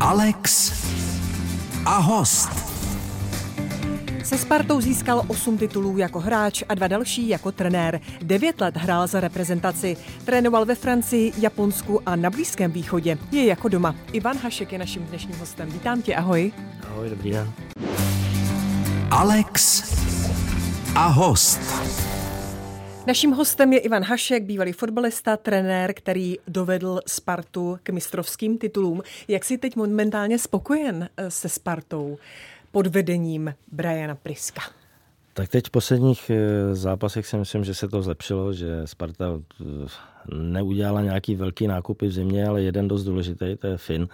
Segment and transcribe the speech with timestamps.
[0.00, 0.72] Alex
[1.86, 2.48] a host.
[4.24, 8.00] Se Spartou získal 8 titulů jako hráč a dva další jako trenér.
[8.22, 9.96] Devět let hrál za reprezentaci.
[10.24, 13.18] Trénoval ve Francii, Japonsku a na Blízkém východě.
[13.30, 13.94] Je jako doma.
[14.12, 15.68] Ivan Hašek je naším dnešním hostem.
[15.70, 16.52] Vítám tě, ahoj.
[16.90, 17.52] Ahoj, dobrý den.
[19.10, 19.82] Alex
[20.94, 21.60] a host.
[23.10, 29.02] Naším hostem je Ivan Hašek, bývalý fotbalista, trenér, který dovedl Spartu k mistrovským titulům.
[29.28, 32.18] Jak jsi teď momentálně spokojen eh, se Spartou
[32.72, 34.62] pod vedením Briana Priska?
[35.32, 39.26] Tak teď v posledních eh, zápasech si myslím, že se to zlepšilo, že Sparta
[39.60, 39.64] eh,
[40.34, 44.08] neudělala nějaký velký nákupy v zimě, ale jeden dost důležitý, to je Finn,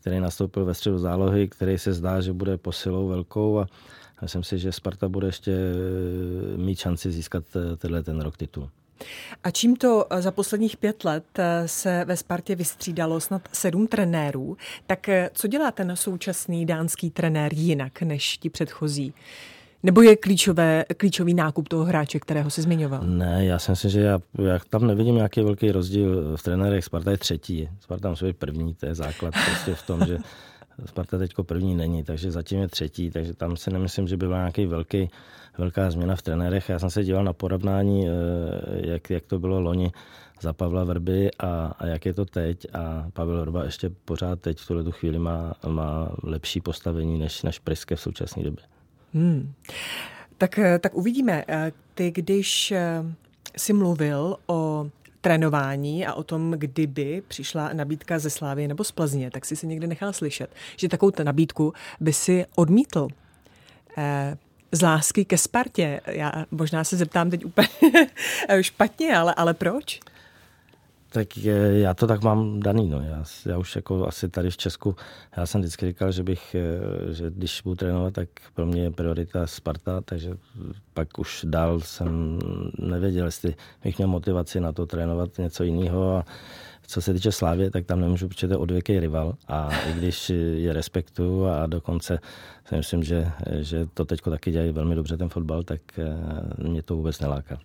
[0.00, 3.66] který nastoupil ve středu zálohy, který se zdá, že bude posilou velkou a
[4.22, 5.52] myslím si, že Sparta bude ještě
[6.56, 7.44] mít šanci získat
[7.78, 8.70] tenhle ten rok titul.
[9.44, 11.24] A čím to za posledních pět let
[11.66, 18.02] se ve Spartě vystřídalo snad sedm trenérů, tak co dělá ten současný dánský trenér jinak
[18.02, 19.14] než ti předchozí?
[19.82, 23.00] Nebo je klíčové, klíčový nákup toho hráče, kterého se zmiňoval?
[23.04, 26.84] Ne, já si myslím, že já, já tam nevidím nějaký velký rozdíl v trenérech.
[26.84, 30.18] Sparta je třetí, Sparta musí být první, to je základ prostě v tom, že
[30.86, 34.38] Sparta teďko první není, takže zatím je třetí, takže tam si nemyslím, že by byla
[34.38, 35.10] nějaký velký,
[35.58, 36.68] velká změna v trenérech.
[36.68, 38.12] Já jsem se díval na porovnání, eh,
[38.72, 39.92] jak, jak to bylo loni
[40.40, 44.58] za Pavla Vrby a, a jak je to teď a Pavel Vrba ještě pořád teď
[44.58, 48.64] v tuhle chvíli má, má lepší postavení než, než Priske v současné době.
[49.14, 49.52] Hmm.
[50.38, 51.44] Tak, eh, tak uvidíme.
[51.48, 52.74] Eh, ty, když
[53.56, 54.86] si mluvil o
[55.22, 59.66] trénování a o tom, kdyby přišla nabídka ze Slávy nebo z Plzně, tak si se
[59.66, 63.08] někde nechal slyšet, že takovou nabídku by si odmítl.
[63.98, 64.36] Eh,
[64.72, 66.00] z lásky ke Spartě.
[66.06, 67.68] Já možná se zeptám teď úplně
[68.60, 70.00] špatně, ale, ale proč?
[71.12, 71.36] Tak
[71.72, 72.88] já to tak mám daný.
[72.88, 73.00] No.
[73.00, 74.96] Já, já už jako asi tady v Česku,
[75.36, 78.90] já jsem vždycky říkal, že bych, eh, že když budu trénovat, tak pro mě je
[78.90, 80.36] priorita Sparta, takže
[80.94, 82.38] pak už dál jsem
[82.78, 86.24] nevěděl, jestli bych měl motivaci na to trénovat něco jiného a
[86.86, 90.30] co se týče Slávě, tak tam nemůžu, protože to je odvěký rival a i když
[90.54, 92.18] je respektu a dokonce
[92.64, 93.30] si myslím, že,
[93.60, 97.58] že to teď taky dělají velmi dobře ten fotbal, tak eh, mě to vůbec neláká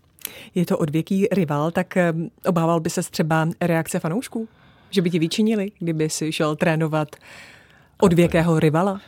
[0.56, 2.14] je to odvěký rival, tak eh,
[2.46, 4.48] obával by se třeba reakce fanoušků?
[4.90, 7.16] Že by ti vyčinili, kdyby si šel trénovat
[8.02, 9.02] odvěkého rivala?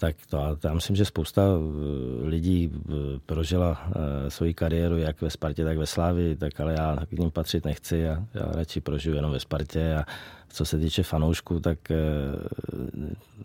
[0.00, 2.92] Tak to, já myslím, že spousta eh, lidí eh,
[3.26, 3.90] prožila
[4.28, 7.98] svoji kariéru jak ve Spartě, tak ve Slávi, tak ale já k ním patřit nechci.
[7.98, 10.04] Já, já radši prožiju jenom ve Spartě a
[10.48, 11.78] co se týče fanoušků, tak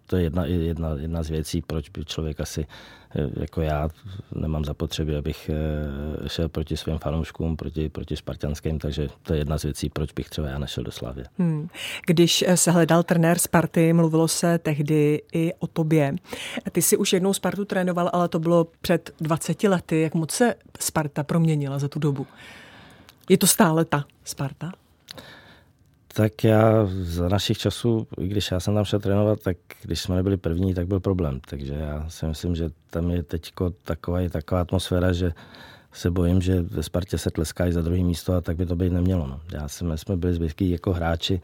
[0.05, 2.67] to je jedna, jedna, jedna z věcí, proč by člověk asi
[3.39, 3.89] jako já
[4.35, 9.57] nemám zapotřebí, abych eh, šel proti svým fanouškům, proti, proti spartanským, takže to je jedna
[9.57, 11.23] z věcí, proč bych třeba já nešel do Slávy.
[11.37, 11.67] Hmm.
[12.05, 16.15] Když se hledal trenér Sparty, mluvilo se tehdy i o tobě.
[16.71, 20.01] Ty jsi už jednou Spartu trénoval, ale to bylo před 20 lety.
[20.01, 22.27] Jak moc se Sparta proměnila za tu dobu?
[23.29, 24.71] Je to stále ta Sparta?
[26.15, 30.15] Tak já za našich časů, i když já jsem tam šel trénovat, tak když jsme
[30.15, 31.39] nebyli první, tak byl problém.
[31.49, 33.51] Takže já si myslím, že tam je teď
[33.83, 35.31] taková, taková atmosféra, že
[35.91, 38.93] se bojím, že ve Spartě se tleskají za druhý místo a tak by to být
[38.93, 39.27] nemělo.
[39.27, 39.39] No.
[39.53, 41.41] Já si, my jsme byli zvyklí jako hráči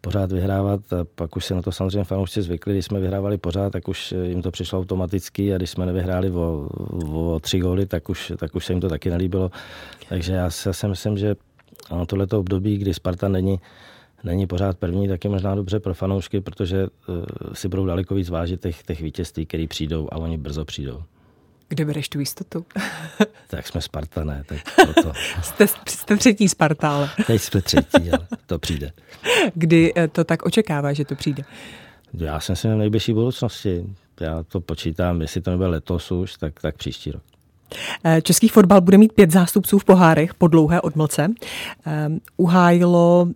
[0.00, 2.72] pořád vyhrávat a pak už se na to samozřejmě fanoušci zvykli.
[2.72, 6.68] Když jsme vyhrávali pořád, tak už jim to přišlo automaticky a když jsme nevyhráli o,
[7.12, 9.50] o tři góly, tak už, tak už se jim to taky nelíbilo.
[10.08, 11.36] Takže já si, já si myslím, že
[12.06, 13.60] tohleto období, kdy Sparta není
[14.24, 18.28] není pořád první, tak je možná dobře pro fanoušky, protože uh, si budou daleko víc
[18.28, 21.02] vážit těch, těch vítězství, které přijdou a oni brzo přijdou.
[21.68, 22.64] Kde bereš tu jistotu?
[23.48, 24.44] tak jsme Sparta, ne?
[24.46, 24.58] Tak
[24.94, 25.12] proto.
[25.42, 27.10] jste, jste třetí Sparta, ale...
[27.26, 28.92] Teď jsme třetí, ale to přijde.
[29.54, 31.42] Kdy eh, to tak očekává, že to přijde?
[32.14, 33.86] Já jsem si v nejbližší budoucnosti.
[34.20, 37.22] Já to počítám, jestli to nebude letos už, tak, tak příští rok.
[38.04, 41.28] Eh, český fotbal bude mít pět zástupců v pohárech po dlouhé odmlce.
[42.36, 43.28] Uhájilo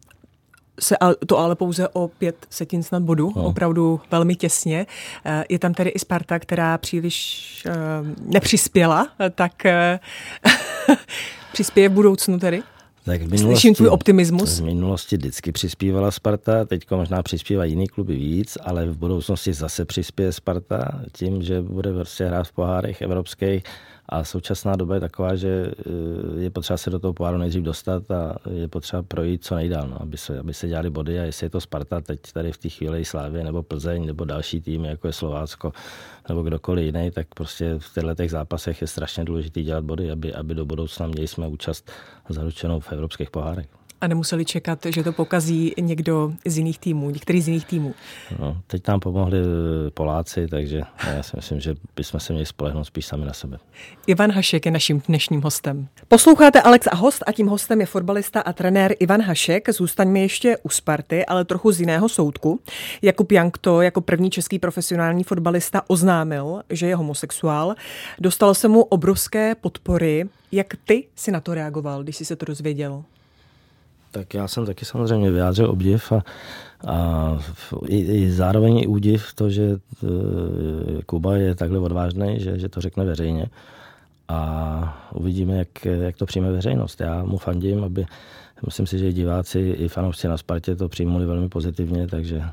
[0.81, 0.97] se
[1.27, 3.45] to ale pouze o pět setin snad bodu, no.
[3.45, 4.87] opravdu velmi těsně.
[5.25, 10.97] Eh, je tam tedy i Sparta, která příliš uh, nepřispěla, tak uh,
[11.53, 12.63] přispěje v budoucnu tedy?
[13.05, 14.61] Tak v minulosti, Slyším tvůj optimismus.
[14.61, 19.85] V minulosti vždycky přispívala Sparta, teď možná přispívá jiný kluby víc, ale v budoucnosti zase
[19.85, 23.63] přispěje Sparta tím, že bude prostě hrát v pohárech evropských
[24.09, 28.11] a současná doba je taková, že eh, je potřeba se do toho poháru nejdřív dostat
[28.11, 31.47] a je potřeba projít co nejdál, no, aby, se, aby se dělali body a jestli
[31.47, 35.07] je to Sparta teď tady v té chvíli Slávě nebo Plzeň nebo další tým, jako
[35.07, 35.73] je Slovácko
[36.29, 40.35] nebo kdokoliv jiný, tak prostě v těchto těch zápasech je strašně důležité dělat body, aby,
[40.35, 41.91] aby do budoucna měli jsme účast
[42.29, 43.84] zaručenou v evropských pohárech.
[44.05, 47.95] A nemuseli čekat, že to pokazí někdo z jiných týmů, některý z jiných týmů.
[48.39, 50.81] No, teď nám pomohli eh, Poláci, takže
[51.15, 53.59] já si myslím, že bychom se měli spolehnout spíš sami na sebe.
[54.07, 55.89] Ivan Hašek je naším dnešním hostem.
[56.09, 59.71] Posloucháte Alex a host a tím hostem je fotbalista a trenér Ivan Hašek.
[59.71, 62.61] Zůstaňme ještě u Sparty, ale trochu z jiného soudku.
[63.03, 67.75] Jakub Jankto jako první český profesionální fotbalista oznámil, že je homosexuál.
[68.19, 70.29] Dostal se mu obrovské podpory.
[70.53, 73.05] Jak ty si na to reagoval, když jsi se to dozvěděl?
[74.15, 76.23] Tak já jsem taky samozřejmě vyjádřil obdiv a,
[76.87, 77.39] a
[77.89, 79.79] i, i zároveň i údiv to, že e,
[81.07, 83.47] Kuba je takhle odvážný, že, že to řekne veřejně
[84.29, 87.01] a uvidíme, jak, jak to přijme veřejnost.
[87.01, 88.07] Já mu fandím, aby
[88.67, 92.51] myslím si, že diváci, i fanoušci na Spartě to přijmuli velmi pozitivně, takže e,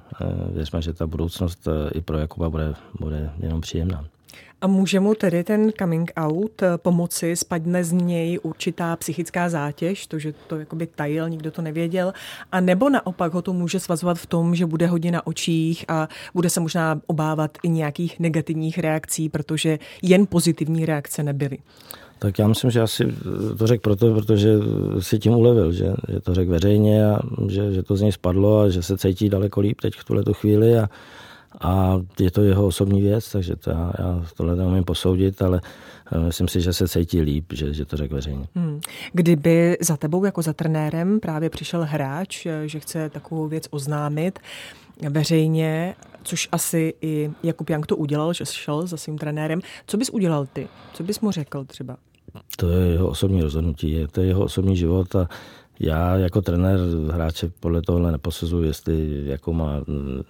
[0.54, 4.06] věřme, že ta budoucnost e, i pro Jakuba bude, bude jenom příjemná.
[4.62, 10.08] A může mu tedy ten coming out eh, pomoci, spadne z něj určitá psychická zátěž,
[10.08, 12.14] to, že to jakoby tajil, nikdo to nevěděl,
[12.52, 16.08] a nebo naopak ho to může svazovat v tom, že bude hodně na očích a
[16.34, 21.58] bude se možná obávat i nějakých negativních reakcí, protože jen pozitivní reakce nebyly.
[22.20, 23.08] Tak já myslím, že asi
[23.58, 24.50] to řekl proto, protože
[25.00, 28.60] si tím ulevil, že, že to řekl veřejně a že, že to z něj spadlo
[28.60, 30.90] a že se cítí daleko líp teď v tuhle chvíli a,
[31.62, 35.62] a je to jeho osobní věc, takže to já, já tohle neumím posoudit, ale
[36.12, 38.46] eh, myslím si, že se cítí líp, že, že to řekl veřejně.
[38.56, 38.82] Hmm.
[39.14, 44.40] Kdyby za tebou jako za trenérem právě přišel hráč, eh, že chce takovou věc oznámit
[45.10, 50.10] veřejně, což asi i Jakub Jank to udělal, že šel za svým trenérem, co bys
[50.10, 50.68] udělal ty?
[50.94, 51.98] Co bys mu řekl třeba?
[52.58, 55.28] To je jeho osobní rozhodnutí, to je jeho osobní život a
[55.84, 56.80] já jako trenér
[57.12, 60.22] hráče podle tohle neposuzuji, jestli jakou má mm,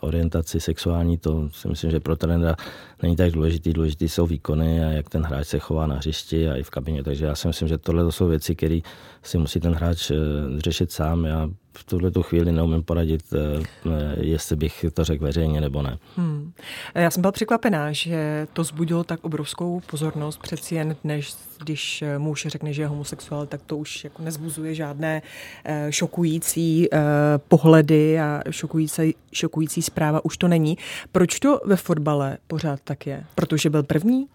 [0.00, 2.56] orientaci sexuální, to si myslím, že pro trenéra
[3.02, 3.72] není tak důležitý.
[3.72, 7.02] Důležitý jsou výkony a jak ten hráč se chová na hřišti a i v kabině.
[7.02, 8.80] Takže já si myslím, že tohle to jsou věci, které
[9.22, 10.16] si musí ten hráč eh,
[10.58, 11.24] řešit sám.
[11.24, 15.82] Já v tuhle tu chvíli neumím poradit, eh, eh, jestli bych to řekl veřejně nebo
[15.82, 15.98] ne.
[16.16, 16.52] Hmm.
[16.94, 20.40] Já jsem byla překvapená, že to zbudilo tak obrovskou pozornost.
[20.42, 25.22] Přeci jen dnes, když muž řekne, že je homosexuál, tak to už jako nezbuzuje žádné
[25.90, 26.88] šokující
[27.48, 30.78] pohledy a šokující, šokující zpráva už to není.
[31.12, 33.24] Proč to ve fotbale pořád tak je?
[33.34, 34.26] Protože byl první?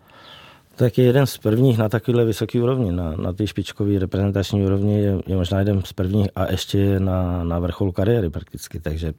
[0.80, 5.02] Tak je jeden z prvních na takovéhle vysoké úrovni, na, na té špičkové reprezentační úrovni
[5.02, 9.14] je, je možná jeden z prvních a ještě na, na vrcholu kariéry prakticky, takže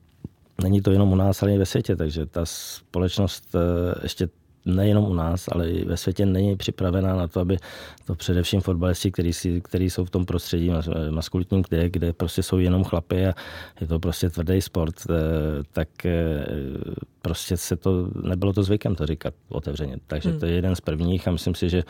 [0.63, 3.59] není to jenom u nás, ale i ve světě, takže ta společnost eh,
[4.03, 4.29] ještě
[4.65, 7.57] nejenom u nás, ale i ve světě není připravená na to, aby
[8.07, 10.71] to především fotbalisti, který, si, který jsou v tom prostředí
[11.11, 13.33] maskulitním, kde, kde prostě jsou jenom chlapy a
[13.81, 15.15] je to prostě tvrdý sport, eh,
[15.73, 16.47] tak eh,
[17.23, 19.97] prostě se to, nebylo to zvykem to říkat otevřeně.
[20.07, 20.41] Takže hmm.
[20.41, 21.83] to je jeden z prvních a myslím si, že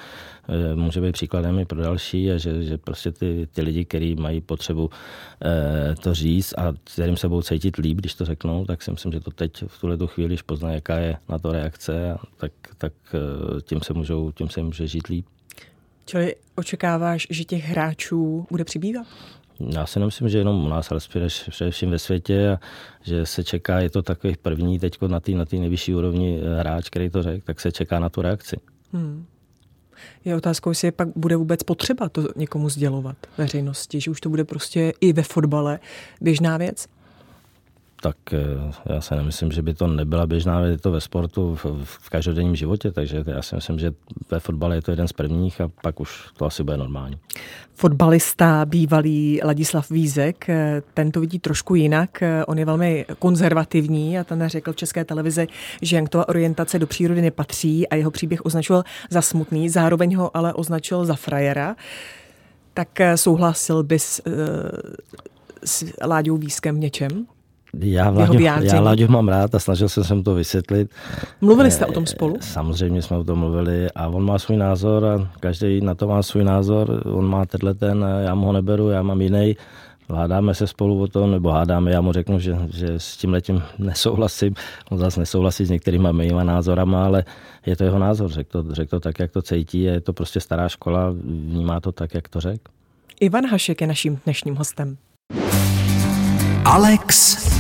[0.48, 4.14] eh, může být příkladem i pro další a že, že prostě ty, ty lidi, kteří
[4.14, 4.90] mají potřebu
[6.02, 9.20] to říct a kterým se budou cítit líp, když to řeknou, tak si myslím, že
[9.20, 12.92] to teď v tuhle chvíli, když pozná, jaká je na to reakce, tak, tak
[13.62, 15.26] tím se můžou, tím se může žít líp.
[16.04, 19.06] Čili očekáváš, že těch hráčů bude přibývat?
[19.60, 21.00] Já si nemyslím, že jenom u nás, ale
[21.50, 22.58] především ve světě a
[23.02, 26.88] že se čeká, je to takový první teď na té na nejvyšší úrovni eh, hráč,
[26.88, 28.56] který to řekl, tak se čeká na tu reakci.
[28.92, 29.26] Hmm.
[30.24, 34.44] Je otázkou, jestli pak bude vůbec potřeba to někomu sdělovat veřejnosti, že už to bude
[34.44, 35.78] prostě i ve fotbale
[36.20, 36.86] běžná věc?
[38.00, 38.38] Tak eh,
[38.86, 42.10] já si nemyslím, že by to nebyla běžná věc, je to ve sportu, v, v
[42.10, 43.92] každodenním životě, takže já si myslím, že
[44.30, 47.18] ve fotbale je to jeden z prvních a pak už to asi bude normální.
[47.74, 52.22] Fotbalista, bývalý Ladislav Vízek, eh, ten to vidí trošku jinak.
[52.22, 55.46] Eh, on je velmi konzervativní a ten řekl v České televizi,
[55.82, 60.54] že Janktova orientace do přírody nepatří a jeho příběh označil za smutný, zároveň ho ale
[60.54, 61.76] označil za frajera.
[62.74, 64.20] Tak souhlasil bys
[65.64, 67.26] s Láďou Vízkem v něčem?
[67.78, 70.90] Já Láďu, já Láďu mám rád a snažil jsem se mu to vysvětlit.
[71.40, 72.36] Mluvili jste o tom spolu?
[72.40, 76.22] Samozřejmě jsme o tom mluvili a on má svůj názor a každý na to má
[76.22, 77.02] svůj názor.
[77.06, 79.56] On má tenhle ten, já mu ho neberu, já mám jiný.
[80.14, 83.62] Hádáme se spolu o tom, nebo hádáme, já mu řeknu, že, že s tím letím
[83.78, 84.54] nesouhlasím.
[84.90, 87.24] On zase nesouhlasí s některýma mýma názorama, ale
[87.66, 88.30] je to jeho názor.
[88.30, 89.82] Řekl to, řek to tak, jak to cítí.
[89.82, 92.72] Je to prostě stará škola, vnímá to tak, jak to řekl.
[93.20, 94.96] Ivan Hašek je naším dnešním hostem.
[96.64, 97.59] Alex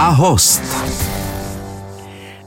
[0.00, 0.62] a host.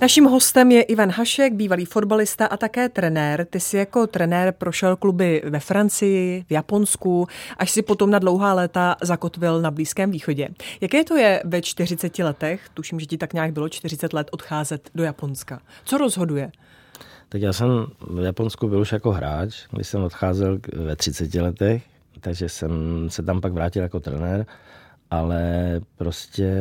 [0.01, 3.46] Naším hostem je Ivan Hašek, bývalý fotbalista a také trenér.
[3.50, 7.27] Ty jsi jako trenér prošel kluby ve Francii, v Japonsku,
[7.58, 10.50] až si potom na dlouhá léta zakotvil na Blízkém východě.
[10.81, 14.89] Jaké to je ve 40 letech, tuším, že ti tak nějak bylo 40 let, odcházet
[14.96, 15.62] do Japonska?
[15.84, 16.51] Co rozhoduje?
[17.29, 21.84] Tak já jsem v Japonsku byl už jako hráč, když jsem odcházel ve 30 letech
[22.22, 22.72] takže jsem
[23.10, 24.46] se tam pak vrátil jako trenér,
[25.11, 25.41] ale
[25.97, 26.53] prostě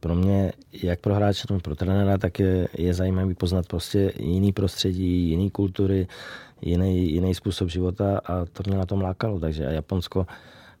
[0.00, 4.52] pro mě, jak pro hráče, tak pro trenéra, tak je, je zajímavý poznat prostě jiný
[4.52, 6.06] prostředí, jiný kultury,
[6.62, 10.26] jiný, jiný způsob života a to mě na tom lákalo, takže a Japonsko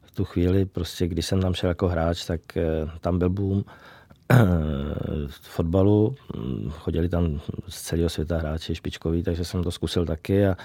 [0.02, 2.62] v tu chvíli, prostě když jsem tam šel jako hráč, tak eh,
[3.00, 3.64] tam byl boom,
[5.26, 6.14] v fotbalu,
[6.70, 10.56] chodili tam z celého světa hráči špičkoví, takže jsem to zkusil taky a,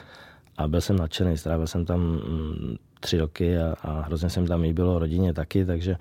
[0.57, 4.73] a byl jsem nadšený, strávil jsem tam mm, tři roky a, a hrozně jsem tam
[4.73, 5.95] bylo rodině taky, takže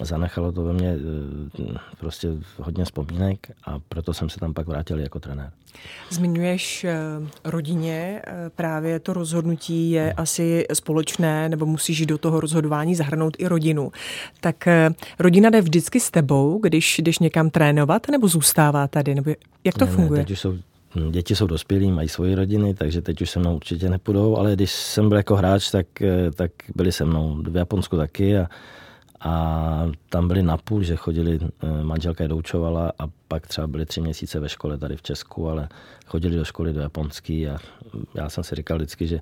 [0.00, 0.96] zanechalo to ve mně
[1.60, 5.50] eh, prostě hodně vzpomínek a proto jsem se tam pak vrátil jako trenér.
[6.10, 6.96] Zmiňuješ eh,
[7.44, 10.12] rodině, eh, právě to rozhodnutí je hmm.
[10.16, 13.92] asi společné, nebo musíš do toho rozhodování zahrnout i rodinu.
[14.40, 14.68] Tak
[15.18, 19.30] rodina jde vždycky s tebou, když jdeš někam trénovat, nebo zůstává tady, nebo
[19.64, 20.18] jak to ne, funguje?
[20.18, 20.52] Ne, teď už jsou
[20.96, 24.52] hm, Děti jsou dospělí, mají svoje rodiny, takže teď už se mnou určitě nepůjdou, ale
[24.52, 25.86] když jsem byl jako hráč, tak,
[26.34, 28.46] tak byli se mnou v Japonsku taky a
[29.24, 34.00] a tam byli napůl, že chodili, eh, manželka je doučovala a pak třeba byli tři
[34.00, 35.68] měsíce ve škole tady v Česku, ale
[36.06, 37.58] chodili do školy do japonský a
[38.14, 39.20] já jsem si říkal vždycky, že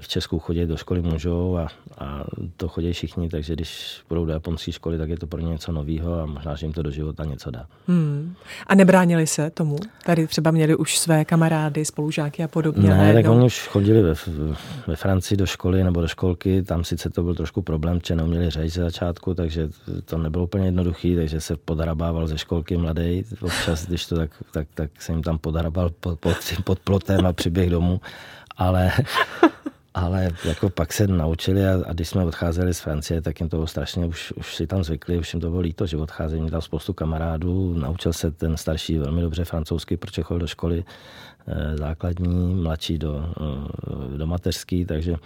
[0.00, 2.24] v Česku chodí do školy můžou a, a
[2.56, 5.72] to chodí všichni, takže když budou do japonské školy, tak je to pro ně něco
[5.72, 7.66] nového a možná, že jim to do života něco dá.
[7.88, 8.34] Hmm.
[8.66, 9.76] A nebránili se tomu?
[10.04, 12.88] Tady třeba měli už své kamarády, spolužáky a podobně.
[12.88, 14.14] Ne, tak oni už chodili ve,
[14.86, 18.50] ve Francii do školy nebo do školky, tam sice to byl trošku problém, že neuměli
[18.50, 19.68] řeč ze začátku, takže
[20.04, 23.24] to nebylo úplně jednoduchý, takže se podarabával ze školky mladý.
[23.40, 27.32] Občas, když to tak, tak, tak jsem jim tam podarabal pod, pod, pod plotem a
[27.32, 28.00] přiběh domů.
[28.58, 28.92] Ale
[29.96, 33.56] ale jako pak se naučili a, a když jsme odcházeli z Francie, tak jim to
[33.56, 36.50] bylo strašně, už, už si tam zvykli, už jim to bylo líto, že odcházeli, měl
[36.50, 40.84] tam spoustu kamarádů, naučil se ten starší velmi dobře francouzsky, protože chodil do školy
[41.46, 43.32] eh, základní, mladší do,
[44.14, 45.16] eh, do mateřský, takže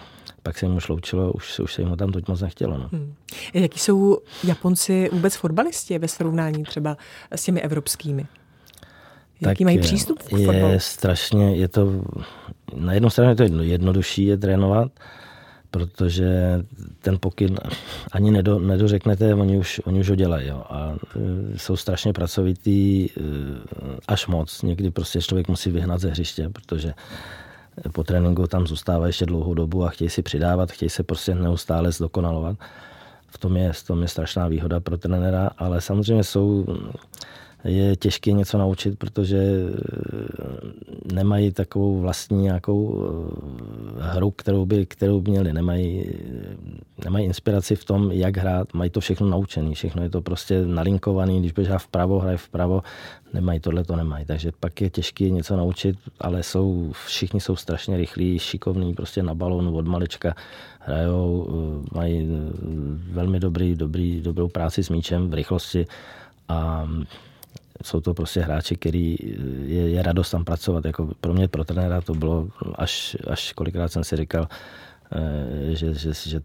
[0.43, 2.79] pak se jim už loučilo, už, už se jim tam toť moc nechtělo.
[2.79, 2.89] No.
[2.93, 3.15] Hmm.
[3.55, 6.97] Jaký jsou Japonci vůbec fotbalisti ve srovnání třeba
[7.31, 8.27] s těmi evropskými?
[9.41, 10.59] Jaký mají přístup k fotbalu?
[10.59, 12.03] Je strašně, je to,
[12.75, 14.93] na jednu stranu je to jedno, jednodušší je trénovat,
[15.71, 16.61] protože
[17.03, 17.57] ten pokyn
[18.13, 20.49] ani nedo, nedořeknete, oni už, oni už ho dělají.
[20.49, 20.63] Jo.
[20.71, 23.11] A e, jsou strašně pracovitý e,
[24.09, 24.63] až moc.
[24.63, 26.95] Někdy prostě člověk musí vyhnat ze hřiště, protože
[27.93, 31.93] po tréninku tam zůstává ještě dlouhou dobu a chtějí si přidávat, chtějí se prostě neustále
[31.93, 32.57] zdokonalovat.
[33.29, 36.67] V tom je, v tom je strašná výhoda pro trenéra, ale samozřejmě jsou
[37.65, 43.05] je těžké něco naučit, protože eh, nemají takovou vlastní nějakou
[43.99, 45.53] eh, hru, kterou by, kterou by měli.
[45.53, 46.05] Nemají,
[47.05, 48.75] nemají inspiraci v tom, jak hrát.
[48.75, 49.75] Mají to všechno naučené.
[49.75, 51.39] Všechno je to prostě nalinkované.
[51.39, 52.83] Když běžá vpravo, hraje vpravo.
[53.35, 54.25] Nemají tohle, to nemají.
[54.25, 59.35] Takže pak je těžké něco naučit, ale jsou, všichni jsou strašně rychlí, šikovní, prostě na
[59.35, 60.35] balónu od malička
[60.81, 61.49] hrajou,
[61.95, 62.29] mají
[63.13, 65.87] velmi dobrý, dobrý, dobrou práci s míčem v rychlosti
[66.49, 66.89] a
[67.83, 69.17] jsou to prostě hráči, který
[69.67, 70.85] je, je radost tam pracovat.
[70.85, 74.49] Jako pro mě, pro trenéra to bylo až, až kolikrát jsem si říkal,
[75.13, 76.41] eh, že, že, že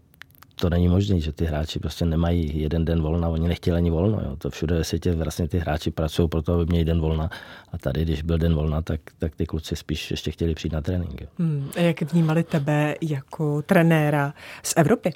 [0.60, 4.20] to není možné, že ty hráči prostě nemají jeden den volna, oni nechtěli ani volno.
[4.24, 4.36] Jo.
[4.36, 7.30] To všude ve světě vlastně ty hráči pracují pro to, aby měli den volna.
[7.72, 10.80] A tady, když byl den volna, tak, tak ty kluci spíš ještě chtěli přijít na
[10.80, 11.22] trénink.
[11.38, 11.70] Hmm.
[11.76, 15.12] A jak vnímali tebe jako trenéra z Evropy?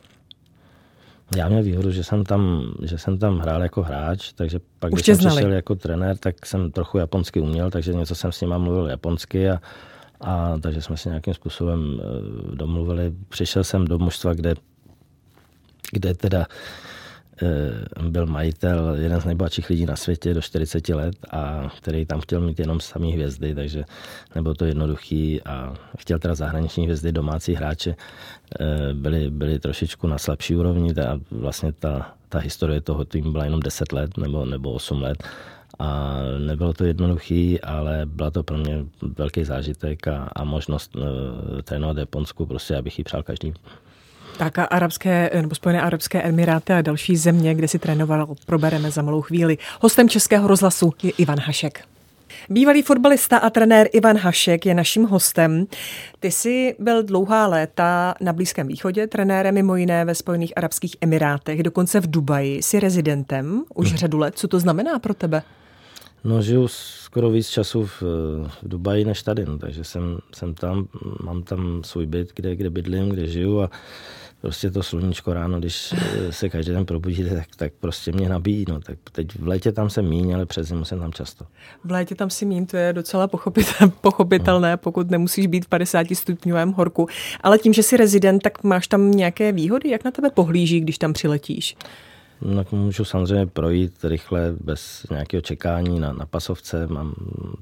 [1.37, 4.97] Já měl výhodu, že jsem tam, že jsem tam hrál jako hráč, takže pak, Už
[4.97, 5.37] když jsem znali.
[5.37, 9.51] přišel jako trenér, tak jsem trochu japonsky uměl, takže něco jsem s nima mluvil japonsky
[9.51, 9.61] a,
[10.21, 13.13] a takže jsme se nějakým způsobem eh, domluvili.
[13.29, 14.55] Přišel jsem do mužstva, kde,
[15.93, 16.90] kde teda Eh,
[18.09, 22.41] byl majitel, jeden z nejbohatších lidí na světě do 40 let a který tam chtěl
[22.41, 23.85] mít jenom samý hvězdy, takže
[24.35, 27.97] nebylo to jednoduchý a chtěl teda zahraniční hvězdy, domácí hráče
[28.61, 33.45] eh, byli, byli trošičku na slabší úrovni a vlastně ta, ta historie toho týmu byla
[33.45, 35.25] jenom 10 let nebo, nebo 8 let
[35.79, 38.85] a nebylo to jednoduchý, ale byla to pro mě
[39.19, 41.03] velký zážitek a, a možnost uh,
[41.63, 43.55] trénovat Japonsku, prostě abych ji přál každý.
[44.41, 49.03] Tak a arabské, nebo Spojené arabské emiráty a další země, kde si trénoval, probereme za
[49.03, 49.59] malou chvíli.
[49.81, 51.85] Hostem Českého rozhlasu je Ivan Hašek.
[52.51, 55.67] Bývalý fotbalista a trenér Ivan Hašek je naším hostem.
[56.21, 61.63] Ty jsi byl dlouhá léta na Blízkém východě, trenérem mimo jiné ve Spojených Arabských Emirátech,
[61.63, 62.63] dokonce v Dubaji.
[62.63, 63.97] Jsi rezidentem už hmm.
[63.97, 64.35] řadu let.
[64.39, 65.43] Co to znamená pro tebe?
[66.25, 68.03] No, žiju skoro víc času v,
[68.63, 70.89] v Dubaji než tady, no, takže jsem, jsem tam,
[71.23, 73.71] mám tam svůj byt, kde, kde bydlím, kde žiju a
[74.41, 78.65] prostě to sluníčko ráno, když eh, se každý den probudíte, tak, tak prostě mě nabíjí.
[78.69, 78.81] No.
[78.81, 81.47] Tak teď v létě tam jsem míň, ale přes zimu jsem tam často.
[81.85, 83.29] V létě tam si míň, to je docela
[84.01, 87.09] pochopitelné, pokud nemusíš být v 50 stupňovém horku.
[87.41, 89.91] Ale tím, že jsi rezident, tak máš tam nějaké výhody?
[89.91, 91.77] Jak na tebe pohlíží, když tam přiletíš?
[92.43, 96.87] No, můžu samozřejmě projít rychle bez nějakého čekání na, na pasovce.
[96.87, 97.15] Mám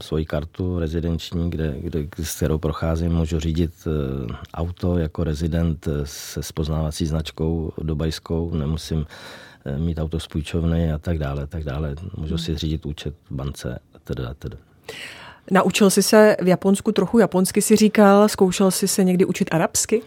[0.02, 3.12] svoji kartu rezidenční, kde, kde, s kterou procházím.
[3.12, 8.54] Můžu řídit uh, auto jako rezident se spoznávací značkou dobajskou.
[8.54, 11.94] Nemusím uh, mít auto z půjčovny a tak dále, tak dále.
[12.16, 14.56] Můžu si řídit účet v bance a teda, teda.
[15.50, 20.02] Naučil jsi se v Japonsku trochu japonsky, si říkal, zkoušel jsi se někdy učit arabsky?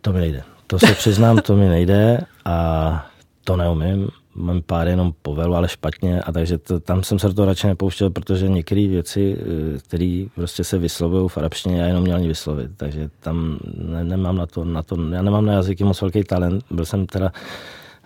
[0.00, 0.42] To mi nejde.
[0.66, 3.06] To se přiznám, to mi nejde a
[3.44, 7.34] to neumím, mám pár jenom povelu, ale špatně a takže to, tam jsem se do
[7.34, 12.02] toho radši nepouštěl, protože některé věci, eh, které prostě se vyslovují v arabštině, já jenom
[12.02, 15.84] měl ani vyslovit, takže tam ne, nemám na to, na to, já nemám na jazyky
[15.84, 17.32] moc velký talent, byl jsem teda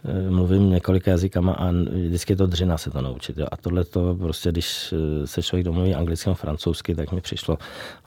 [0.04, 1.70] eh, mluvím několika jazykama a
[2.06, 3.38] vždycky je to dřina se to naučit.
[3.38, 3.46] Jo.
[3.52, 7.58] A tohle to prostě, když eh, se člověk domluví anglicky a francouzsky, tak mi přišlo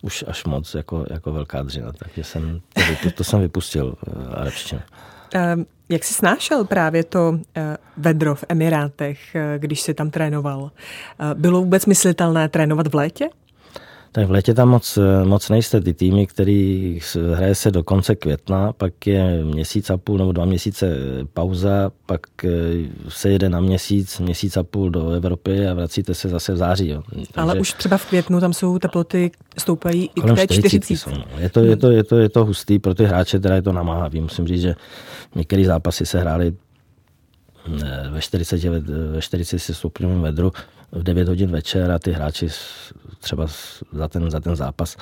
[0.01, 1.91] už až moc jako, jako velká dřina.
[1.91, 2.61] Takže jsem,
[3.03, 3.95] to, to jsem vypustil
[4.33, 4.81] arabštinu.
[5.33, 10.71] Ehm, jak jsi snášel právě to eh, vedro v Emirátech, eh, když jsi tam trénoval?
[11.19, 13.29] Eh, bylo vůbec myslitelné trénovat v létě?
[14.13, 15.81] Tak v létě tam moc, moc nejste.
[15.81, 16.99] Ty týmy, který
[17.33, 20.97] hraje se do konce května, pak je měsíc a půl nebo dva měsíce
[21.33, 22.21] pauza, pak
[23.09, 26.87] se jede na měsíc, měsíc a půl do Evropy a vracíte se zase v září.
[26.89, 27.03] Jo.
[27.09, 30.83] Takže Ale už třeba v květnu tam jsou teploty, stoupají i k té 40.
[30.83, 31.25] Jsou, no.
[31.37, 33.71] je, to, je, to, je, to, je to hustý, pro ty hráče teda je to
[33.73, 34.21] namáhavý.
[34.21, 34.75] Musím říct, že
[35.35, 36.53] některé zápasy se hrály
[38.11, 38.63] ve 40,
[39.11, 40.51] ve 40 stupňovém vedru
[40.91, 42.47] v 9 hodin večer a ty hráči
[43.19, 43.47] třeba
[43.91, 44.97] za ten, za ten zápas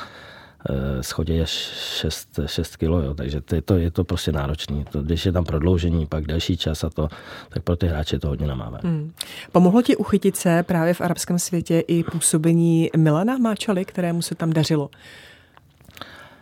[0.70, 3.14] eh, schodí až 6, 6 kilo, jo.
[3.14, 4.86] takže to je, to, je to prostě náročný.
[4.92, 7.08] To, když je tam prodloužení, pak delší čas a to,
[7.50, 8.80] tak pro ty hráče to hodně namávé.
[8.84, 9.12] Hmm.
[9.52, 14.54] Pomohlo ti uchytit se právě v arabském světě i působení Milana Máčaly, kterému se tam
[14.54, 14.90] dařilo?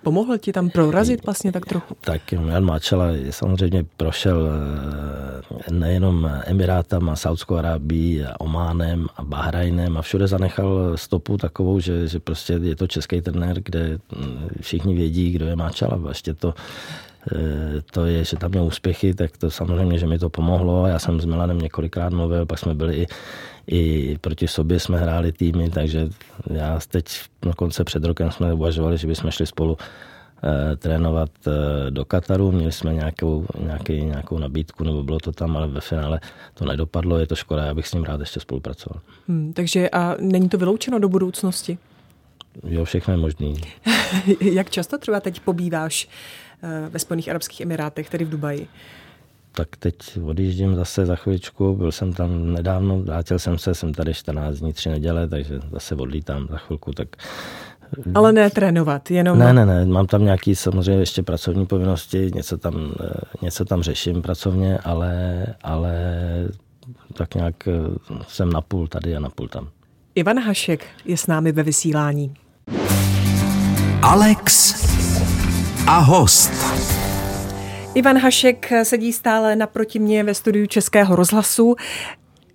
[0.03, 1.95] Pomohl ti tam prorazit vlastně tak trochu?
[2.01, 10.27] Tak Jan Máčela samozřejmě prošel eh, nejenom Emirátama, Saudskou Arábií, Ománem a Bahrajnem a všude
[10.27, 15.45] zanechal stopu takovou, že, že prostě je to český trenér, kde hm, všichni vědí, kdo
[15.45, 15.97] je Máčela.
[15.97, 16.53] Vlastně to
[17.31, 20.87] eh, to je, že tam měl úspěchy, tak to samozřejmě, že mi to pomohlo.
[20.87, 23.07] Já jsem s Milanem několikrát mluvil, pak jsme byli i
[23.67, 26.09] i proti sobě jsme hráli týmy, takže
[26.53, 27.05] já teď
[27.45, 29.77] na konce před rokem jsme uvažovali, že bychom šli spolu
[30.43, 32.51] eh, trénovat eh, do Kataru.
[32.51, 36.19] Měli jsme nějakou, nějaký, nějakou nabídku, nebo bylo to tam, ale ve finále
[36.53, 37.17] to nedopadlo.
[37.17, 39.01] Je to škoda, já bych s ním rád ještě spolupracoval.
[39.27, 41.77] Hmm, takže a není to vyloučeno do budoucnosti?
[42.63, 43.61] Jo, všechno je možný.
[44.41, 46.09] Jak často třeba teď pobýváš
[46.63, 48.67] eh, ve Spojených Arabských Emirátech, tedy v Dubaji?
[49.57, 54.13] Tak teď odjíždím zase za chvíličku, byl jsem tam nedávno, vrátil jsem se, jsem tady
[54.13, 57.07] 14 dní, 3 neděle, takže zase odlítám za chvilku, tak
[58.13, 59.39] ale ne trénovat, jenom...
[59.39, 63.09] Ne, ne, ne, mám tam nějaký samozřejmě ještě pracovní povinnosti, něco tam, eh,
[63.41, 65.93] něco tam řeším pracovně, ale, ale
[67.13, 67.71] tak nějak eh,
[68.27, 69.69] jsem napůl tady a napůl tam.
[70.15, 72.33] Ivan Hašek je s námi ve vysílání.
[74.01, 74.73] Alex
[75.87, 76.96] a host.
[77.97, 81.75] Ivan Hašek sedí stále naproti mě ve studiu Českého rozhlasu.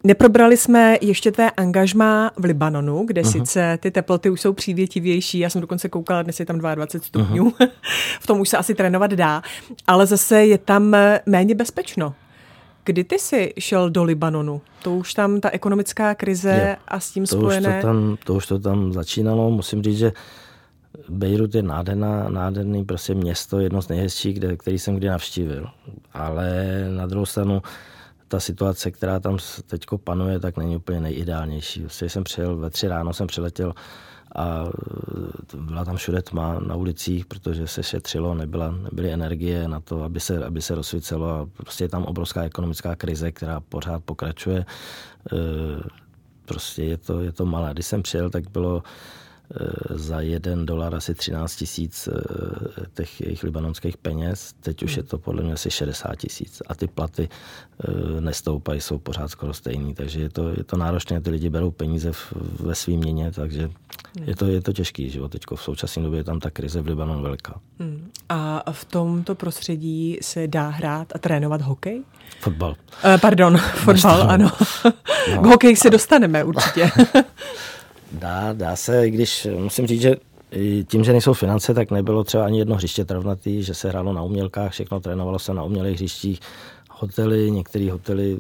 [0.05, 3.33] Neprobrali jsme ještě tvé angažmá v Libanonu, kde uh-huh.
[3.33, 7.51] sice ty teploty už jsou přívětivější, já jsem dokonce koukala, dnes je tam 22 stupňů,
[7.51, 7.69] uh-huh.
[8.21, 9.43] v tom už se asi trénovat dá,
[9.87, 12.15] ale zase je tam méně bezpečno.
[12.85, 14.61] Kdy ty jsi šel do Libanonu?
[14.83, 17.69] To už tam ta ekonomická krize jo, a s tím to spojené...
[17.69, 20.13] Už to, tam, to už to tam začínalo, musím říct, že
[21.09, 25.67] Beirut je nádherná, nádherný prostě město, jedno z nejhezčích, kde, který jsem kdy navštívil.
[26.13, 26.65] Ale
[26.97, 27.63] na druhou stranu
[28.29, 31.81] ta situace, která tam teď panuje, tak není úplně nejideálnější.
[31.81, 33.75] Vlastně jsem přijel ve tři ráno, jsem přiletěl
[34.35, 34.65] a
[35.55, 40.21] byla tam všude tma na ulicích, protože se šetřilo, nebyla, nebyly energie na to, aby
[40.21, 44.59] se, aby se rozsvícelo a prostě je tam obrovská ekonomická krize, která pořád pokračuje.
[44.59, 44.67] E,
[46.45, 47.73] prostě je to, je to malé.
[47.73, 48.83] Když jsem přijel, tak bylo
[49.91, 54.55] za jeden dolar asi 13 tisíc eh, těch jejich libanonských peněz.
[54.61, 56.63] Teď už je to podle mě asi 60 tisíc.
[56.67, 59.95] A ty platy eh, nestoupají, jsou pořád skoro stejný.
[59.95, 63.71] Takže je to, je to náročné, ty lidi berou peníze v, ve svým měně, takže
[64.25, 65.33] je to, je to těžký život.
[65.33, 67.61] Teď v současné době je tam ta krize v Libanonu velká.
[67.79, 68.11] Hmm.
[68.29, 72.03] A v tomto prostředí se dá hrát a trénovat hokej?
[72.41, 72.71] Fotbal.
[72.71, 74.51] Uh, pardon, fotbal, ano.
[75.35, 75.43] No.
[75.43, 76.91] K hokeji se dostaneme určitě.
[78.13, 80.17] dá, dá se, když musím říct, že
[80.89, 84.23] tím, že nejsou finance, tak nebylo třeba ani jedno hřiště travnatý, že se hrálo na
[84.23, 86.41] umělkách, všechno trénovalo se na umělých hřištích
[87.03, 88.39] hotely, některé hotely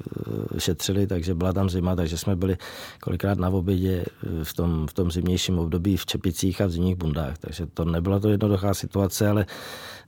[0.56, 2.56] eh, šetřili, takže byla tam zima, takže jsme byli
[3.00, 6.96] kolikrát na obědě eh, v tom, v tom zimnějším období v Čepicích a v zimních
[6.96, 9.46] bundách, takže to nebyla to jednoduchá situace, ale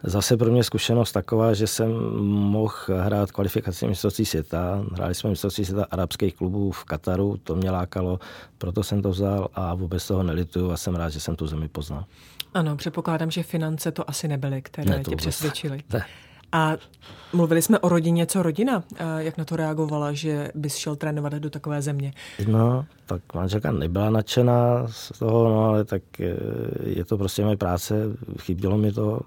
[0.02, 1.90] zase pro mě zkušenost taková, že jsem
[2.24, 4.84] mohl hrát kvalifikaci mistrovství světa.
[4.92, 8.18] Hráli jsme mistrovství světa arabských klubů v Kataru, to mě lákalo,
[8.58, 11.68] proto jsem to vzal a vůbec toho nelituju a jsem rád, že jsem tu zemi
[11.68, 12.04] poznal.
[12.54, 15.82] Ano, předpokládám, že finance to asi nebyly, které ne, tě přesvědčily.
[15.92, 16.04] Ne.
[16.54, 16.76] A
[17.32, 18.82] mluvili jsme o rodině, co rodina,
[19.18, 22.12] jak na to reagovala, že bys šel trénovat do takové země?
[22.46, 26.36] No, tak manželka nebyla nadšená z toho, no ale tak eh,
[26.84, 27.94] je to prostě moje práce,
[28.40, 29.20] chybělo mi to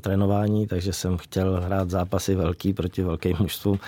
[0.00, 3.78] trénování, takže jsem chtěl hrát zápasy velký proti velkým mužstvům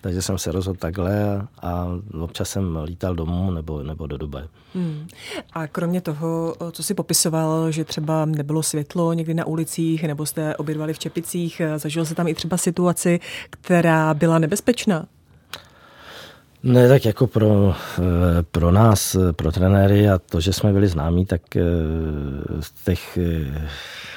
[0.00, 1.86] takže jsem se rozhodl takhle a
[2.20, 4.48] občas jsem lítal domů nebo, nebo do Dubaje.
[4.74, 5.06] Hmm.
[5.52, 10.56] A kromě toho, co si popisoval, že třeba nebylo světlo někdy na ulicích, nebo jste
[10.56, 15.06] obědvali v Čepicích, zažil se tam i třeba situaci, která byla nebezpečná?
[16.62, 18.02] Ne, tak jako pro, eh,
[18.42, 21.62] pro nás, pro trenéry a to, že jsme byli známí, tak eh,
[22.60, 23.68] v těch eh,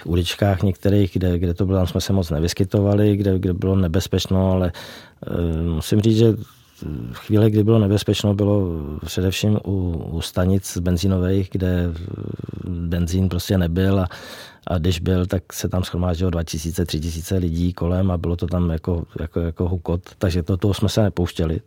[0.05, 4.51] uličkách některých, kde, kde to bylo, tam jsme se moc nevyskytovali, kde, kde bylo nebezpečno,
[4.51, 4.71] ale
[5.63, 6.33] musím říct, že
[7.13, 8.67] chvíle, kdy bylo nebezpečno, bylo
[9.05, 11.93] především u, u stanic benzínových, kde
[12.67, 14.07] benzín prostě nebyl a,
[14.67, 18.69] a když byl, tak se tam schromáždilo 2000, 3000 lidí kolem a bylo to tam
[18.69, 21.61] jako, jako, jako hukot, takže to, toho jsme se nepouštěli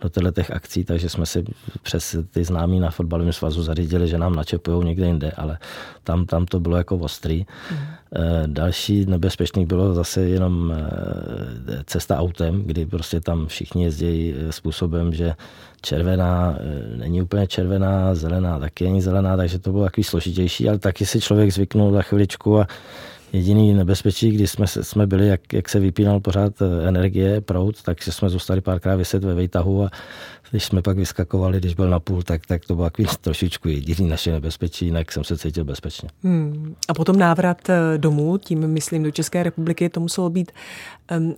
[0.00, 1.44] do těchto těch akcí, takže jsme si
[1.82, 5.58] přes ty známí na fotbalovém svazu zařídili, že nám načepují někde jinde, ale
[6.04, 7.46] tam, tam to bylo jako ostrý.
[7.70, 7.78] Mm.
[8.46, 15.12] Další nebezpečný bylo zase jenom eh, cesta autem, kdy prostě tam všichni jezdí eh, způsobem,
[15.12, 15.34] že
[15.82, 16.58] červená
[16.96, 21.20] není úplně červená, zelená taky není zelená, takže to bylo takový složitější, ale taky si
[21.20, 22.66] člověk zvyknul za chviličku a
[23.32, 26.52] jediný nebezpečí, když jsme, jsme byli, jak, jak se vypínal pořád
[26.88, 29.90] energie, proud, takže jsme zůstali párkrát vyset ve vejtahu a
[30.50, 34.08] když jsme pak vyskakovali, když byl na půl, tak, tak to bylo takový trošičku jediný
[34.08, 36.08] naše nebezpečí, jinak jsem se cítil bezpečně.
[36.22, 36.74] Hmm.
[36.88, 40.52] A potom návrat eh, domů, tím myslím do České republiky, to muselo být,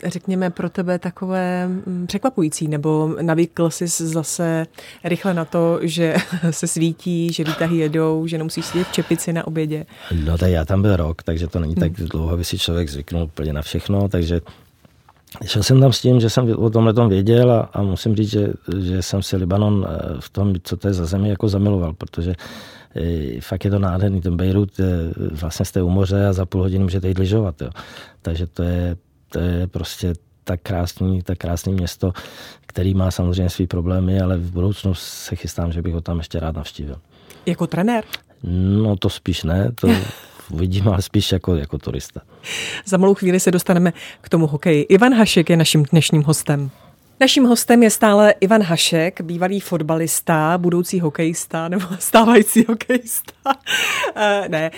[0.07, 4.67] řekněme, pro tebe takové mm, překvapující, nebo navykl jsi zase
[5.05, 6.17] rychle na to, že
[6.51, 9.87] se svítí, že výtahy jedou, že nemusíš sedět v čepici na obědě?
[10.25, 11.81] No tak já tam byl rok, takže to není hmm.
[11.81, 14.41] tak dlouho, aby si člověk zvyknul úplně na všechno, takže
[15.45, 18.31] Šel jsem tam s tím, že jsem o tomhle tom věděl a, a musím říct,
[18.31, 21.93] že, že jsem si Libanon eh, v tom, co to je za zemi, jako zamiloval,
[21.93, 22.35] protože
[22.97, 24.21] e, fakt je to nádherný.
[24.21, 27.63] Ten Beirut, je, vlastně jste u moře a za půl hodiny můžete jít lyžovat.
[27.63, 27.71] Jo.
[28.23, 28.97] Takže to je,
[29.33, 30.15] to je prostě
[30.45, 32.13] tak krásný, tak krásný město,
[32.67, 36.41] který má samozřejmě své problémy, ale v budoucnu se chystám, že bych ho tam ještě
[36.41, 36.97] rád navštívil.
[37.47, 38.05] Jako trenér?
[38.83, 39.89] No to spíš ne, to
[40.51, 42.21] uvidím, ale spíš jako, jako turista.
[42.85, 44.83] Za malou chvíli se dostaneme k tomu hokeji.
[44.83, 46.71] Ivan Hašek je naším dnešním hostem.
[47.21, 53.33] Naším hostem je stále Ivan Hašek, bývalý fotbalista, budoucí hokejista nebo stávající hokejista.
[53.47, 53.53] uh,
[54.49, 54.71] ne,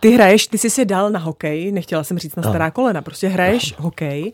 [0.00, 2.70] ty hraješ, ty jsi si dal na hokej, nechtěla jsem říct na stará no.
[2.70, 3.84] kolena, prostě hraješ no.
[3.84, 4.32] hokej.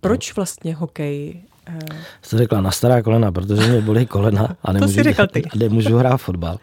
[0.00, 1.42] Proč vlastně hokej?
[1.68, 1.96] Uh...
[2.22, 5.42] Jsi řekla na stará kolena, protože mě bolí kolena a nemůžu, to ty.
[5.56, 6.58] nemůžu hrát fotbal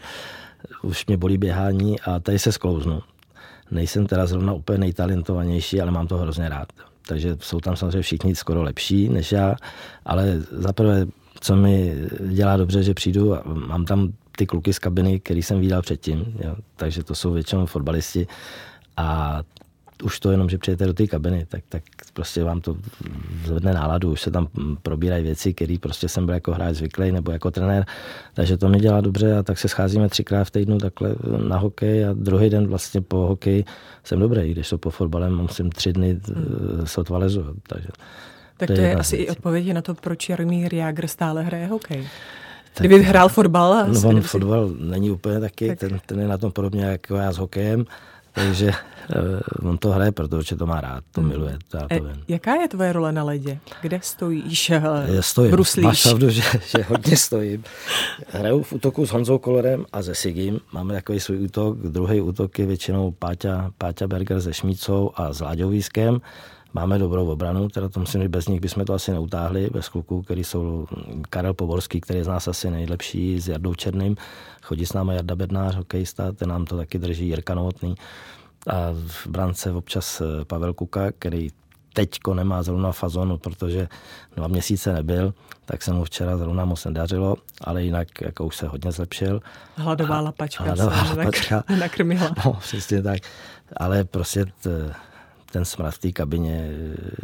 [0.82, 3.02] už mě bolí běhání a tady se sklouznu.
[3.72, 6.68] Nejsem teda zrovna úplně nejtalentovanější, ale mám to hrozně rád.
[7.08, 9.56] Takže jsou tam samozřejmě všichni skoro lepší než já,
[10.06, 11.06] ale zaprvé,
[11.40, 11.96] co mi
[12.28, 16.38] dělá dobře, že přijdu a mám tam ty kluky z kabiny, který jsem viděl předtím,
[16.46, 16.56] jo.
[16.76, 18.28] takže to jsou většinou fotbalisti
[18.98, 19.40] a
[20.04, 22.78] už to jenom, že přijete do té kabiny, tak, tak prostě vám to
[23.46, 24.48] zvedne náladu, už se tam
[24.84, 27.86] probírají věci, které prostě jsem byl jako hráč zvyklý nebo jako trenér,
[28.34, 31.16] takže to mi dělá dobře a tak se scházíme třikrát v týdnu takhle
[31.48, 33.66] na hokej a druhý den vlastně po hokeji
[34.04, 36.82] jsem dobrý, když to po fotbalem musím tři dny hmm.
[36.86, 37.90] sotva lezu, takže
[38.58, 41.68] tak to, to je, je asi i odpověď na to, proč Jaromír Jágr stále hraje
[41.68, 42.08] hokej.
[42.78, 43.88] Tak, Kdyby hrál fotbal?
[43.88, 45.80] No on fotbal není úplně taky, tak.
[45.80, 47.86] ten, ten je na tom podobně jako já s hokejem,
[48.34, 48.72] takže
[49.62, 51.30] uh, on to hraje, protože to má rád, to hmm.
[51.30, 51.58] miluje.
[51.68, 53.60] To já to e, jaká je tvoje role na ledě?
[53.82, 54.70] Kde stojíš?
[54.70, 55.52] Já stojím.
[55.52, 55.84] Bruslíš?
[55.84, 57.64] Máš pravdu, že, že hodně stojím.
[58.28, 60.60] Hraju v útoku s Honzou Kolerem a ze Sigim.
[60.72, 61.78] Máme takový svůj útok.
[61.78, 66.22] Druhý útok je většinou Páťa, Páťa Berger se Šmícou a s Láďou Vískem.
[66.78, 70.22] Máme dobrou obranu, teda to musím říct, bez nich bychom to asi neutáhli, bez kluků,
[70.22, 70.88] který jsou
[71.30, 74.16] Karel Poborský, který je z nás asi nejlepší, s Jardou Černým,
[74.62, 77.96] chodí s námi Jarda Bednář, hokejista, ten nám to taky drží, Jirka Novotný.
[78.68, 81.50] a v brance občas Pavel Kuka, který
[81.94, 83.88] teďko nemá zrovna fazonu, protože
[84.36, 85.34] dva měsíce nebyl,
[85.66, 89.42] tak se mu včera zrovna moc nedařilo, ale jinak jako už se hodně zlepšil.
[89.76, 90.64] Hladová lapačka.
[90.64, 91.64] Hladová lapačka.
[91.80, 92.32] Nakrmila.
[92.46, 93.22] No, přesně tak.
[93.78, 94.94] Ale prostě t,
[95.52, 96.70] ten smrad v té kabině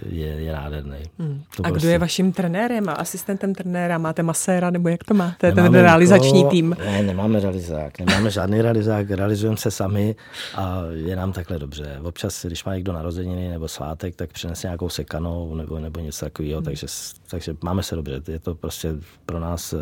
[0.09, 0.97] je, je nádherný.
[1.19, 1.43] Hmm.
[1.57, 1.87] a kdo prostě...
[1.87, 3.97] je vaším trenérem a asistentem trenéra?
[3.97, 5.47] Máte maséra nebo jak to máte?
[5.47, 6.75] Nemáme ten realizační nikoho, tým?
[6.79, 7.99] Ne, nemáme realizák.
[7.99, 10.15] Nemáme žádný realizák, realizujeme se sami
[10.55, 11.99] a je nám takhle dobře.
[12.03, 16.57] Občas, když má někdo narozeniny nebo svátek, tak přinese nějakou sekanou nebo, nebo něco takového,
[16.57, 16.65] hmm.
[16.65, 16.87] takže,
[17.29, 18.21] takže máme se dobře.
[18.27, 18.93] Je to prostě
[19.25, 19.77] pro nás eh,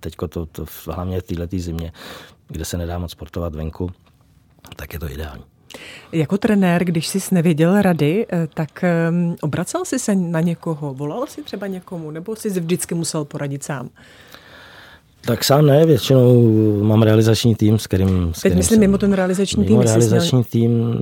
[0.00, 1.92] teďko to, to hlavně v této zimě,
[2.48, 3.90] kde se nedá moc sportovat venku,
[4.76, 5.57] tak je to ideální.
[6.12, 10.94] Jako trenér, když jsi nevěděl rady, eh, tak ehm, obracel jsi se na někoho?
[10.94, 12.10] Volal jsi třeba někomu?
[12.10, 13.88] Nebo jsi vždycky musel poradit sám?
[15.20, 16.42] Tak sám ne, většinou
[16.82, 18.34] mám realizační tým, s kterým...
[18.34, 19.86] S kterým Teď myslím jsem, mimo ten realizační mimo tým.
[19.88, 20.44] realizační měl...
[20.44, 20.94] tým,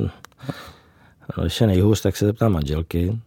[1.37, 3.19] no, když je nejhůř, tak se zeptám manželky.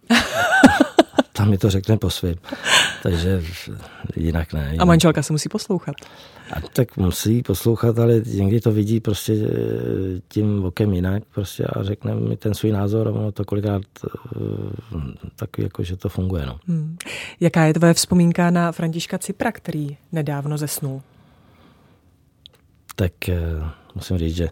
[1.34, 2.36] tam mi to řekne po svým.
[3.04, 3.42] Takže
[4.16, 4.64] jinak ne.
[4.72, 4.82] Jinak.
[4.82, 5.96] A manželka se musí poslouchat.
[6.52, 11.84] A tak musí poslouchat, ale někdy to vidí prostě eh, tím okem jinak prostě a
[11.84, 15.02] řekne mi ten svůj názor a ono to kolikrát uh,
[15.36, 16.46] taky jako, že to funguje.
[16.46, 16.60] No.
[16.68, 16.98] Hmm.
[17.40, 21.02] Jaká je tvoje vzpomínka na Františka Cipra, který nedávno zesnul?
[22.96, 24.50] Tak uh, musím říct, že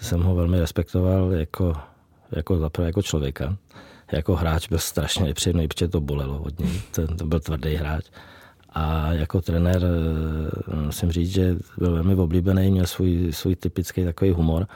[0.00, 1.76] jsem ho velmi respektoval jako,
[2.32, 3.56] jako jako člověka
[4.12, 6.80] jako hráč byl strašně nepříjemný, protože to bolelo od něj.
[6.90, 8.04] To, to byl tvrdý hráč.
[8.70, 14.30] A jako trenér eh, musím říct, že byl velmi oblíbený, měl svůj, svůj typický takový
[14.30, 14.66] humor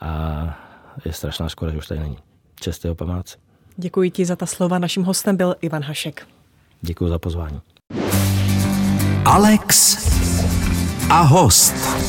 [0.00, 0.60] a
[1.04, 2.18] je strašná škoda, že už tady není.
[2.60, 3.36] Čest jeho památce.
[3.76, 4.78] Děkuji ti za ta slova.
[4.78, 6.26] Naším hostem byl Ivan Hašek.
[6.82, 7.60] Děkuji za pozvání.
[9.24, 9.96] Alex
[11.10, 12.03] a host.